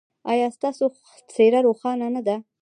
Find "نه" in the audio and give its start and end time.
2.15-2.21